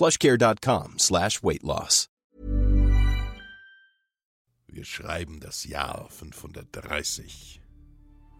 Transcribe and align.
plushcare.com 0.00 0.98
slash 0.98 1.42
weight 1.42 1.62
loss. 1.62 2.06
Wir 4.66 4.84
schreiben 4.84 5.40
das 5.40 5.64
Jahr 5.64 6.08
530. 6.08 7.60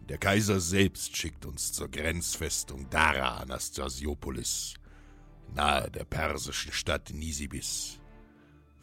Der 0.09 0.17
Kaiser 0.17 0.59
selbst 0.59 1.15
schickt 1.15 1.45
uns 1.45 1.71
zur 1.71 1.87
Grenzfestung 1.89 2.89
Dara 2.89 3.37
Anastasiopolis, 3.37 4.73
nahe 5.53 5.91
der 5.91 6.05
persischen 6.05 6.73
Stadt 6.73 7.11
Nisibis. 7.13 7.99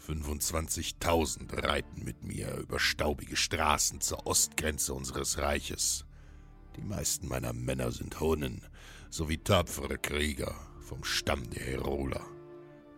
25.000 0.07 1.61
reiten 1.61 2.05
mit 2.05 2.23
mir 2.23 2.59
über 2.59 2.79
staubige 2.79 3.35
Straßen 3.35 4.01
zur 4.01 4.25
Ostgrenze 4.25 4.95
unseres 4.95 5.39
Reiches. 5.39 6.05
Die 6.77 6.85
meisten 6.85 7.27
meiner 7.27 7.53
Männer 7.53 7.91
sind 7.91 8.20
Hunnen 8.20 8.63
sowie 9.11 9.39
tapfere 9.39 9.98
Krieger 9.98 10.55
vom 10.79 11.03
Stamm 11.03 11.51
der 11.51 11.65
Heroler. 11.65 12.38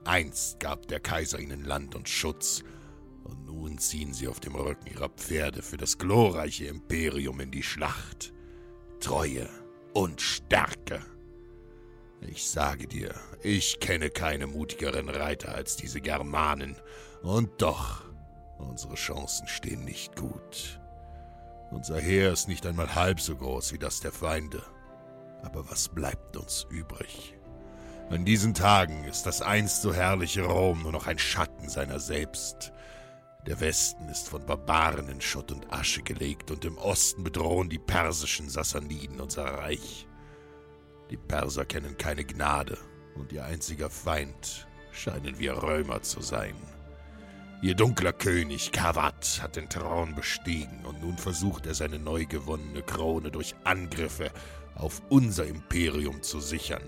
Einst 0.04 0.60
gab 0.60 0.88
der 0.88 1.00
Kaiser 1.00 1.38
ihnen 1.38 1.64
Land 1.64 1.94
und 1.94 2.08
Schutz, 2.08 2.62
und 3.24 3.46
nun 3.46 3.78
ziehen 3.78 4.12
sie 4.12 4.28
auf 4.28 4.40
dem 4.40 4.54
Rücken 4.54 4.86
ihrer 4.86 5.10
Pferde 5.10 5.62
für 5.62 5.76
das 5.76 5.98
glorreiche 5.98 6.66
Imperium 6.66 7.40
in 7.40 7.50
die 7.50 7.62
Schlacht. 7.62 8.32
Treue 8.98 9.48
und 9.92 10.20
Stärke. 10.20 11.00
Ich 12.20 12.48
sage 12.48 12.86
dir, 12.86 13.14
ich 13.42 13.80
kenne 13.80 14.10
keine 14.10 14.46
mutigeren 14.46 15.08
Reiter 15.08 15.54
als 15.54 15.76
diese 15.76 16.00
Germanen, 16.00 16.76
und 17.22 17.60
doch, 17.60 18.04
unsere 18.58 18.94
Chancen 18.94 19.46
stehen 19.46 19.84
nicht 19.84 20.16
gut. 20.16 20.80
Unser 21.70 22.00
Heer 22.00 22.32
ist 22.32 22.48
nicht 22.48 22.66
einmal 22.66 22.94
halb 22.94 23.20
so 23.20 23.36
groß 23.36 23.72
wie 23.72 23.78
das 23.78 24.00
der 24.00 24.12
Feinde. 24.12 24.62
Aber 25.42 25.70
was 25.70 25.88
bleibt 25.88 26.36
uns 26.36 26.66
übrig? 26.68 27.36
An 28.10 28.24
diesen 28.24 28.54
Tagen 28.54 29.04
ist 29.04 29.24
das 29.26 29.40
einst 29.40 29.82
so 29.82 29.94
herrliche 29.94 30.42
Rom 30.42 30.82
nur 30.82 30.90
noch 30.90 31.06
ein 31.06 31.20
Schatten 31.20 31.68
seiner 31.68 32.00
selbst. 32.00 32.72
Der 33.46 33.60
Westen 33.60 34.08
ist 34.08 34.28
von 34.28 34.44
Barbaren 34.44 35.08
in 35.08 35.20
Schutt 35.20 35.52
und 35.52 35.72
Asche 35.72 36.02
gelegt 36.02 36.50
und 36.50 36.64
im 36.64 36.76
Osten 36.76 37.22
bedrohen 37.22 37.68
die 37.68 37.78
persischen 37.78 38.48
Sassaniden 38.48 39.20
unser 39.20 39.44
Reich. 39.44 40.08
Die 41.08 41.16
Perser 41.16 41.64
kennen 41.64 41.96
keine 41.98 42.24
Gnade 42.24 42.78
und 43.14 43.30
ihr 43.30 43.44
einziger 43.44 43.88
Feind 43.88 44.66
scheinen 44.90 45.38
wir 45.38 45.62
Römer 45.62 46.02
zu 46.02 46.20
sein. 46.20 46.56
Ihr 47.62 47.76
dunkler 47.76 48.12
König 48.12 48.72
Kavat 48.72 49.38
hat 49.40 49.54
den 49.54 49.68
Thron 49.68 50.16
bestiegen 50.16 50.84
und 50.84 51.00
nun 51.00 51.16
versucht 51.16 51.64
er 51.64 51.74
seine 51.74 52.00
neu 52.00 52.26
gewonnene 52.26 52.82
Krone 52.82 53.30
durch 53.30 53.54
Angriffe 53.62 54.32
auf 54.74 55.00
unser 55.10 55.46
Imperium 55.46 56.24
zu 56.24 56.40
sichern. 56.40 56.82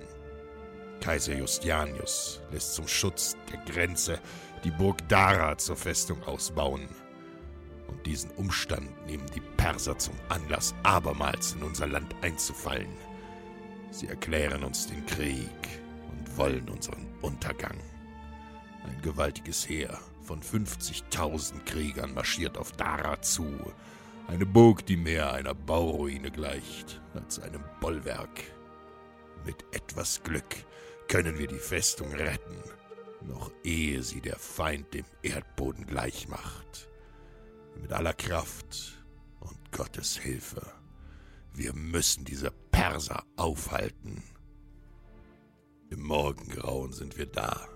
Kaiser 1.02 1.34
Justinius 1.34 2.40
lässt 2.52 2.74
zum 2.74 2.86
Schutz 2.86 3.36
der 3.50 3.58
Grenze 3.64 4.20
die 4.62 4.70
Burg 4.70 5.08
Dara 5.08 5.58
zur 5.58 5.74
Festung 5.74 6.22
ausbauen. 6.22 6.88
Und 7.88 8.06
diesen 8.06 8.30
Umstand 8.36 8.88
nehmen 9.04 9.26
die 9.34 9.42
Perser 9.56 9.98
zum 9.98 10.14
Anlass, 10.28 10.72
abermals 10.84 11.54
in 11.54 11.64
unser 11.64 11.88
Land 11.88 12.14
einzufallen. 12.22 12.96
Sie 13.90 14.06
erklären 14.06 14.62
uns 14.62 14.86
den 14.86 15.04
Krieg 15.06 15.48
und 16.08 16.36
wollen 16.38 16.68
unseren 16.68 17.08
Untergang. 17.20 17.78
Ein 18.84 19.02
gewaltiges 19.02 19.68
Heer 19.68 19.98
von 20.22 20.40
50.000 20.40 21.64
Kriegern 21.64 22.14
marschiert 22.14 22.56
auf 22.56 22.70
Dara 22.72 23.20
zu. 23.20 23.72
Eine 24.28 24.46
Burg, 24.46 24.86
die 24.86 24.96
mehr 24.96 25.32
einer 25.32 25.54
Bauruine 25.54 26.30
gleicht 26.30 27.00
als 27.12 27.40
einem 27.40 27.64
Bollwerk. 27.80 28.44
Mit 29.44 29.64
etwas 29.72 30.22
Glück 30.22 30.64
können 31.12 31.38
wir 31.38 31.46
die 31.46 31.58
Festung 31.58 32.10
retten, 32.14 32.56
noch 33.20 33.52
ehe 33.64 34.02
sie 34.02 34.22
der 34.22 34.38
Feind 34.38 34.94
dem 34.94 35.04
Erdboden 35.22 35.84
gleich 35.84 36.26
macht. 36.26 36.88
Mit 37.78 37.92
aller 37.92 38.14
Kraft 38.14 39.04
und 39.40 39.72
Gottes 39.72 40.16
Hilfe. 40.16 40.72
Wir 41.52 41.74
müssen 41.74 42.24
diese 42.24 42.50
Perser 42.50 43.24
aufhalten. 43.36 44.22
Im 45.90 46.00
Morgengrauen 46.00 46.94
sind 46.94 47.18
wir 47.18 47.26
da. 47.26 47.68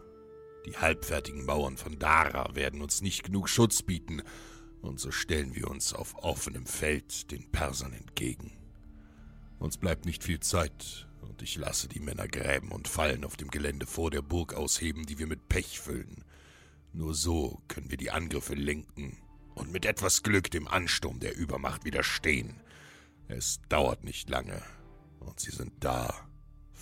Die 0.65 0.79
halbfertigen 0.79 1.45
Mauern 1.45 1.77
von 1.77 1.99
Dara 1.99 2.55
werden 2.55 2.81
uns 2.81 3.03
nicht 3.03 3.23
genug 3.23 3.51
Schutz 3.51 3.83
bieten, 3.83 4.23
und 4.81 4.99
so 4.99 5.11
stellen 5.11 5.55
wir 5.55 5.69
uns 5.69 5.93
auf 5.93 6.15
offenem 6.23 6.65
Feld 6.65 7.31
den 7.31 7.53
Persern 7.53 7.93
entgegen. 7.93 8.57
Uns 9.59 9.77
bleibt 9.77 10.07
nicht 10.07 10.25
viel 10.25 10.41
Zeit, 10.41 11.06
und 11.37 11.43
ich 11.43 11.57
lasse 11.57 11.87
die 11.87 12.01
Männer 12.01 12.29
Gräben 12.29 12.73
und 12.73 12.89
Fallen 12.89 13.23
auf 13.23 13.37
dem 13.37 13.51
Gelände 13.51 13.85
vor 13.85 14.11
der 14.11 14.23
Burg 14.23 14.55
ausheben, 14.55 15.05
die 15.05 15.19
wir 15.19 15.27
mit 15.27 15.51
Pech 15.51 15.79
füllen. 15.79 16.25
Nur 16.95 17.15
so 17.15 17.61
können 17.69 17.91
wir 17.91 17.99
die 17.99 18.11
Angriffe 18.11 18.55
lenken 18.55 19.19
und 19.55 19.71
mit 19.71 19.85
etwas 19.85 20.23
Glück 20.23 20.51
dem 20.51 20.67
Ansturm 20.67 21.21
der 21.21 21.37
Übermacht 21.37 21.85
widerstehen. 21.85 22.63
Es 23.29 23.61
dauert 23.69 24.03
nicht 24.03 24.31
lange, 24.31 24.63
und 25.21 25.39
sie 25.39 25.51
sind 25.51 25.73
da. 25.81 26.27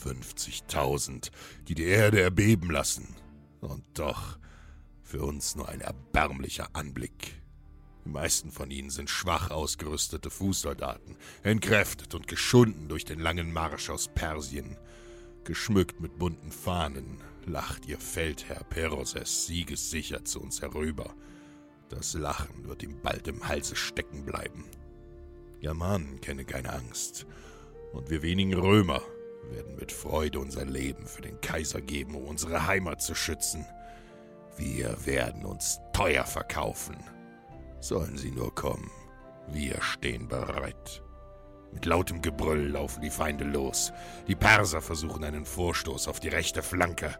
50.000, 0.04 1.32
die 1.66 1.74
die 1.74 1.86
Erde 1.86 2.20
erbeben 2.20 2.70
lassen. 2.70 3.16
Und 3.60 3.82
doch 3.94 4.38
für 5.02 5.24
uns 5.24 5.56
nur 5.56 5.68
ein 5.68 5.80
erbärmlicher 5.80 6.68
Anblick. 6.74 7.42
Die 8.04 8.10
meisten 8.10 8.50
von 8.50 8.70
ihnen 8.70 8.90
sind 8.90 9.08
schwach 9.08 9.50
ausgerüstete 9.50 10.28
Fußsoldaten, 10.28 11.16
entkräftet 11.42 12.14
und 12.14 12.28
geschunden 12.28 12.88
durch 12.88 13.04
den 13.04 13.18
langen 13.18 13.52
Marsch 13.52 13.88
aus 13.88 14.08
Persien. 14.08 14.76
Geschmückt 15.44 16.00
mit 16.00 16.18
bunten 16.18 16.52
Fahnen 16.52 17.22
lacht 17.46 17.86
ihr 17.86 17.98
Feldherr 17.98 18.64
Peroses 18.64 19.46
siegessicher 19.46 20.24
zu 20.24 20.40
uns 20.40 20.60
herüber. 20.60 21.14
Das 21.88 22.14
Lachen 22.14 22.66
wird 22.66 22.82
ihm 22.82 23.00
bald 23.02 23.28
im 23.28 23.46
Halse 23.46 23.76
stecken 23.76 24.24
bleiben. 24.24 24.64
Germanen 25.60 26.20
kennen 26.20 26.46
keine 26.46 26.72
Angst, 26.72 27.26
und 27.92 28.10
wir 28.10 28.22
wenigen 28.22 28.54
Römer 28.54 29.00
werden 29.50 29.76
mit 29.76 29.92
Freude 29.92 30.40
unser 30.40 30.64
Leben 30.64 31.06
für 31.06 31.22
den 31.22 31.40
Kaiser 31.40 31.80
geben, 31.80 32.14
um 32.16 32.24
unsere 32.24 32.66
Heimat 32.66 33.02
zu 33.02 33.14
schützen. 33.14 33.64
Wir 34.56 35.06
werden 35.06 35.44
uns 35.44 35.78
teuer 35.92 36.24
verkaufen. 36.24 36.96
Sollen 37.84 38.16
sie 38.16 38.30
nur 38.30 38.54
kommen. 38.54 38.90
Wir 39.46 39.82
stehen 39.82 40.26
bereit. 40.26 41.02
Mit 41.70 41.84
lautem 41.84 42.22
Gebrüll 42.22 42.68
laufen 42.68 43.02
die 43.02 43.10
Feinde 43.10 43.44
los. 43.44 43.92
Die 44.26 44.34
Perser 44.34 44.80
versuchen 44.80 45.22
einen 45.22 45.44
Vorstoß 45.44 46.08
auf 46.08 46.18
die 46.18 46.30
rechte 46.30 46.62
Flanke. 46.62 47.14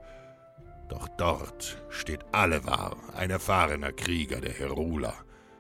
Doch 0.88 1.06
dort 1.18 1.84
steht 1.90 2.24
Alevar, 2.32 2.96
ein 3.14 3.28
erfahrener 3.28 3.92
Krieger 3.92 4.40
der 4.40 4.54
Herula. 4.54 5.12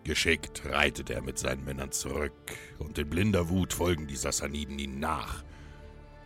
Geschickt 0.04 0.62
reitet 0.64 1.10
er 1.10 1.20
mit 1.20 1.38
seinen 1.38 1.66
Männern 1.66 1.92
zurück, 1.92 2.32
und 2.78 2.96
in 2.96 3.10
blinder 3.10 3.50
Wut 3.50 3.74
folgen 3.74 4.06
die 4.06 4.16
Sassaniden 4.16 4.78
ihm 4.78 5.00
nach. 5.00 5.44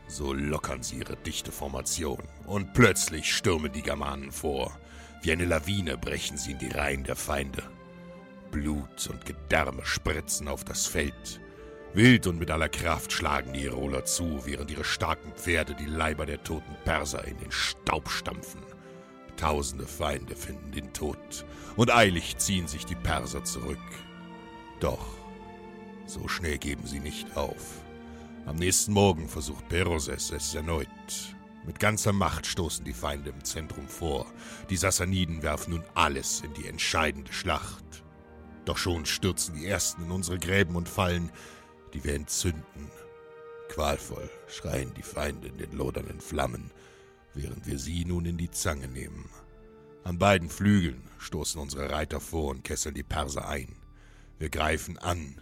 So 0.06 0.32
lockern 0.32 0.84
sie 0.84 0.98
ihre 0.98 1.16
dichte 1.16 1.50
Formation, 1.50 2.22
und 2.46 2.74
plötzlich 2.74 3.34
stürmen 3.34 3.72
die 3.72 3.82
Germanen 3.82 4.30
vor. 4.30 4.78
Wie 5.20 5.32
eine 5.32 5.46
Lawine 5.46 5.98
brechen 5.98 6.36
sie 6.36 6.52
in 6.52 6.58
die 6.58 6.70
Reihen 6.70 7.02
der 7.02 7.16
Feinde. 7.16 7.64
Blut 8.50 9.08
und 9.10 9.24
Gedärme 9.24 9.84
spritzen 9.84 10.48
auf 10.48 10.64
das 10.64 10.86
Feld. 10.86 11.40
Wild 11.94 12.26
und 12.26 12.38
mit 12.38 12.50
aller 12.50 12.68
Kraft 12.68 13.12
schlagen 13.12 13.52
die 13.52 13.62
Heroler 13.62 14.04
zu, 14.04 14.44
während 14.44 14.70
ihre 14.70 14.84
starken 14.84 15.32
Pferde 15.32 15.74
die 15.74 15.86
Leiber 15.86 16.26
der 16.26 16.42
toten 16.42 16.76
Perser 16.84 17.24
in 17.26 17.38
den 17.38 17.50
Staub 17.50 18.08
stampfen. 18.10 18.60
Tausende 19.36 19.86
Feinde 19.86 20.36
finden 20.36 20.72
den 20.72 20.92
Tod, 20.92 21.46
und 21.76 21.94
eilig 21.94 22.38
ziehen 22.38 22.66
sich 22.66 22.84
die 22.84 22.96
Perser 22.96 23.44
zurück. 23.44 23.78
Doch 24.80 25.18
so 26.06 26.26
schnell 26.26 26.58
geben 26.58 26.86
sie 26.86 27.00
nicht 27.00 27.36
auf. 27.36 27.82
Am 28.46 28.56
nächsten 28.56 28.92
Morgen 28.92 29.28
versucht 29.28 29.68
Peroses 29.68 30.30
es 30.30 30.54
erneut. 30.54 30.88
Mit 31.66 31.78
ganzer 31.78 32.14
Macht 32.14 32.46
stoßen 32.46 32.84
die 32.84 32.94
Feinde 32.94 33.28
im 33.28 33.44
Zentrum 33.44 33.86
vor. 33.88 34.24
Die 34.70 34.76
Sassaniden 34.76 35.42
werfen 35.42 35.74
nun 35.74 35.84
alles 35.94 36.40
in 36.40 36.54
die 36.54 36.66
entscheidende 36.66 37.32
Schlacht. 37.32 38.02
Doch 38.68 38.76
schon 38.76 39.06
stürzen 39.06 39.54
die 39.54 39.64
Ersten 39.64 40.02
in 40.02 40.10
unsere 40.10 40.38
Gräben 40.38 40.76
und 40.76 40.90
Fallen, 40.90 41.32
die 41.94 42.04
wir 42.04 42.14
entzünden. 42.14 42.90
Qualvoll 43.70 44.28
schreien 44.46 44.92
die 44.92 45.02
Feinde 45.02 45.48
in 45.48 45.56
den 45.56 45.72
lodernden 45.72 46.20
Flammen, 46.20 46.70
während 47.32 47.66
wir 47.66 47.78
sie 47.78 48.04
nun 48.04 48.26
in 48.26 48.36
die 48.36 48.50
Zange 48.50 48.88
nehmen. 48.88 49.30
An 50.04 50.18
beiden 50.18 50.50
Flügeln 50.50 51.02
stoßen 51.16 51.58
unsere 51.58 51.90
Reiter 51.90 52.20
vor 52.20 52.50
und 52.50 52.62
kesseln 52.62 52.94
die 52.94 53.02
Perser 53.02 53.48
ein. 53.48 53.74
Wir 54.38 54.50
greifen 54.50 54.98
an, 54.98 55.40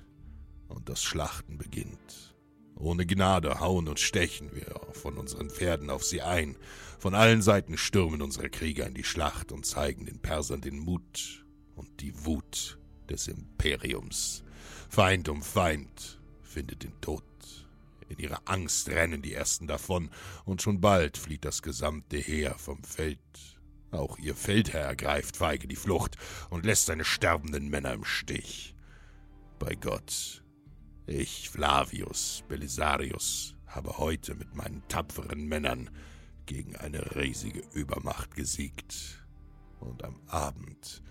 und 0.69 0.89
das 0.89 1.03
Schlachten 1.03 1.59
beginnt. 1.59 2.37
Ohne 2.77 3.07
Gnade 3.07 3.59
hauen 3.59 3.89
und 3.89 3.99
stechen 3.99 4.55
wir 4.55 4.81
von 4.93 5.19
unseren 5.19 5.51
Pferden 5.51 5.91
auf 5.91 6.05
sie 6.05 6.23
ein. 6.23 6.57
Von 7.01 7.17
allen 7.17 7.43
Seiten 7.43 7.77
stürmen 7.77 8.23
unsere 8.23 8.51
Krieger 8.51 8.87
in 8.87 8.95
die 8.95 9.03
Schlacht 9.03 9.51
und 9.51 9.67
zeigen 9.67 10.07
den 10.07 10.21
Persern 10.21 10.61
den 10.61 10.79
Mut 10.79 11.45
und 11.75 12.01
die 12.01 12.25
Wut 12.25 12.76
des 13.07 13.29
Imperiums. 13.29 14.45
Feind 14.89 15.29
um 15.29 15.43
Feind 15.43 16.21
findet 16.43 16.83
den 16.85 17.01
Tod. 17.01 17.23
In 18.09 18.19
ihrer 18.19 18.43
Angst 18.45 18.89
rennen 18.89 19.23
die 19.23 19.35
Ersten 19.35 19.67
davon, 19.67 20.11
und 20.45 20.63
schon 20.63 20.81
bald 20.81 21.19
flieht 21.19 21.45
das 21.45 21.63
gesamte 21.63 22.19
Heer 22.19 22.55
vom 22.57 22.83
Feld. 22.85 23.19
Auch 23.91 24.19
ihr 24.19 24.35
Feldherr 24.35 24.87
ergreift 24.87 25.37
feige 25.37 25.67
die 25.67 25.77
Flucht 25.77 26.17
und 26.51 26.65
lässt 26.65 26.87
seine 26.87 27.05
sterbenden 27.05 27.69
Männer 27.69 27.93
im 27.93 28.05
Stich. 28.05 28.75
Bei 29.59 29.75
Gott, 29.75 30.45
ich, 31.07 31.51
Flavius 31.51 32.45
Belisarius, 32.49 33.57
habe 33.67 33.99
heute 33.99 34.35
mit 34.35 34.55
meinen 34.55 34.87
tapferen 34.89 35.47
Männern 35.47 35.91
gegen 36.47 36.77
eine 36.77 37.17
riesige 37.17 37.63
Übermacht 37.73 38.35
gesiegt. 38.35 39.25
Und 39.81 40.05
am 40.05 40.21
Abend 40.27 41.03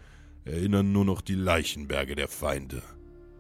erinnern 0.46 0.92
nur 0.92 1.06
noch 1.06 1.22
die 1.22 1.36
Leichenberge 1.36 2.16
der 2.16 2.28
Feinde 2.28 2.82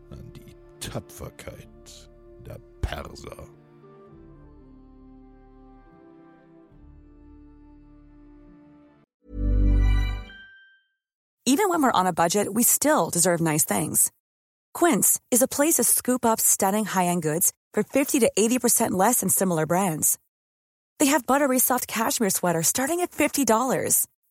an 0.09 0.33
die 0.33 0.55
Tapferkeit 0.79 2.09
der 2.45 2.59
Perser. 2.81 3.47
Even 11.47 11.69
when 11.69 11.83
we're 11.83 11.91
on 11.91 12.07
a 12.07 12.13
budget, 12.13 12.53
we 12.53 12.63
still 12.63 13.11
deserve 13.11 13.39
nice 13.39 13.63
things. 13.63 14.11
Quince 14.73 15.19
is 15.29 15.43
a 15.43 15.47
place 15.47 15.75
to 15.75 15.83
scoop 15.83 16.25
up 16.25 16.41
stunning 16.41 16.85
high-end 16.85 17.21
goods 17.21 17.53
for 17.71 17.83
50 17.83 18.19
to 18.21 18.31
80% 18.37 18.91
less 18.91 19.19
than 19.19 19.29
similar 19.29 19.67
brands. 19.67 20.17
They 20.99 21.07
have 21.07 21.27
buttery 21.27 21.59
soft 21.59 21.87
cashmere 21.87 22.31
sweaters 22.31 22.67
starting 22.67 23.01
at 23.01 23.11
$50, 23.11 24.07